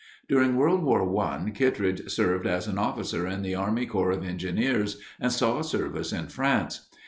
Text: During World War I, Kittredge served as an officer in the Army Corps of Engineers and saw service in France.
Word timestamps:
During 0.27 0.55
World 0.55 0.81
War 0.81 1.03
I, 1.23 1.51
Kittredge 1.53 2.09
served 2.09 2.47
as 2.47 2.65
an 2.65 2.79
officer 2.79 3.27
in 3.27 3.43
the 3.43 3.53
Army 3.53 3.85
Corps 3.85 4.09
of 4.09 4.23
Engineers 4.25 4.97
and 5.19 5.31
saw 5.31 5.61
service 5.61 6.11
in 6.11 6.25
France. 6.25 6.87